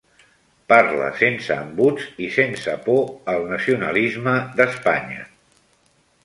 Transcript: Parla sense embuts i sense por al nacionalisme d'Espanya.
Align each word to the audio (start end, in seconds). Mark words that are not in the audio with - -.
Parla 0.71 1.09
sense 1.19 1.57
embuts 1.65 2.07
i 2.27 2.29
sense 2.37 2.73
por 2.87 3.05
al 3.35 3.45
nacionalisme 3.53 4.35
d'Espanya. 4.57 5.29